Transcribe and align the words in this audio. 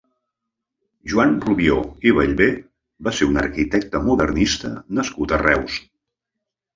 Joan 1.11 1.33
Rubió 1.43 1.75
i 2.11 2.13
Bellver 2.19 2.47
va 3.07 3.13
ser 3.17 3.27
un 3.33 3.37
arquitecte 3.41 4.01
modernista 4.07 4.73
nascut 5.01 5.35
a 5.35 5.39
Reus. 5.43 5.77